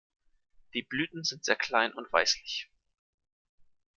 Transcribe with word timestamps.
Die 0.73 0.81
Blüten 0.81 1.23
sind 1.23 1.45
sehr 1.45 1.55
klein 1.57 1.93
und 1.93 2.11
weißlich. 2.11 2.71